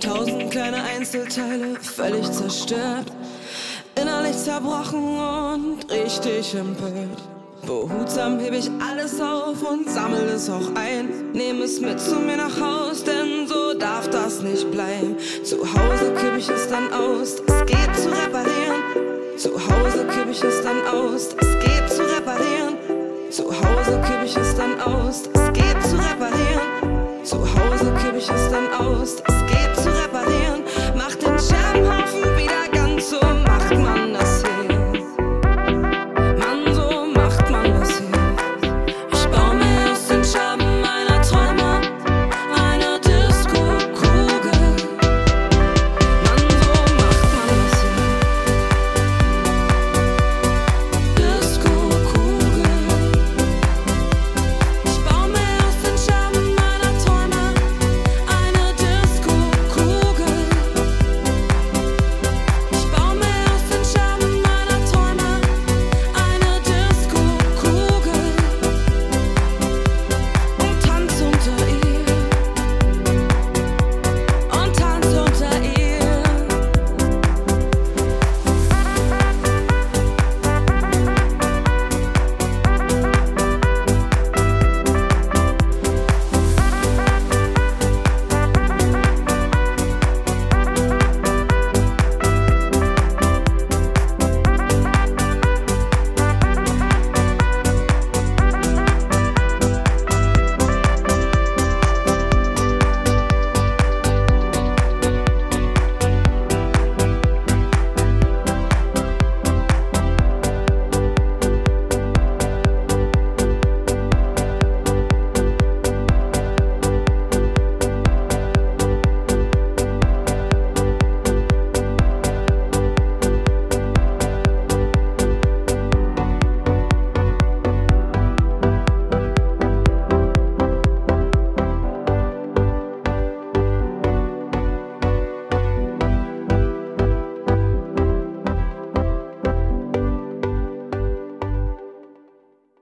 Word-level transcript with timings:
Tausend 0.00 0.50
kleine 0.50 0.82
Einzelteile, 0.82 1.76
völlig 1.80 2.30
zerstört. 2.30 3.06
Innerlich 4.00 4.36
zerbrochen 4.36 5.18
und 5.18 5.90
richtig 5.90 6.54
empört. 6.54 7.18
Behutsam 7.66 8.38
heb 8.38 8.52
ich 8.52 8.70
alles 8.78 9.20
auf 9.20 9.62
und 9.62 9.88
sammel 9.88 10.28
es 10.28 10.50
auch 10.50 10.74
ein. 10.74 11.32
Nehm 11.32 11.62
es 11.62 11.80
mit 11.80 11.98
zu 11.98 12.16
mir 12.16 12.36
nach 12.36 12.60
Haus, 12.60 13.02
denn 13.04 13.48
so 13.48 13.72
darf 13.74 14.08
das 14.10 14.42
nicht 14.42 14.70
bleiben. 14.70 15.16
Zu 15.42 15.60
Hause 15.60 16.12
kipp 16.20 16.36
ich 16.36 16.48
es 16.48 16.68
dann 16.68 16.92
aus, 16.92 17.36
es 17.46 17.66
geht 17.66 17.96
zu 17.96 18.10
reparieren. 18.10 19.38
Zu 19.38 19.54
Hause 19.54 20.06
kipp 20.06 20.28
ich 20.30 20.44
es 20.44 20.62
dann 20.62 20.86
aus, 20.86 21.28
es 21.40 21.58
geht 21.58 21.65